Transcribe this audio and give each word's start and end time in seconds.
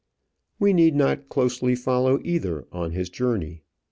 We 0.57 0.73
need 0.73 0.95
not 0.95 1.29
closely 1.29 1.75
follow 1.75 2.19
either 2.23 2.65
on 2.71 2.89
his 2.89 3.07
journey. 3.11 3.61